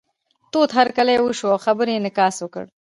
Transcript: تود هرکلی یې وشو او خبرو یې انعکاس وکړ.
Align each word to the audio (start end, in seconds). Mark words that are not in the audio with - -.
تود 0.51 0.69
هرکلی 0.77 1.13
یې 1.15 1.21
وشو 1.23 1.47
او 1.53 1.57
خبرو 1.65 1.89
یې 1.91 1.97
انعکاس 1.99 2.35
وکړ. 2.41 2.63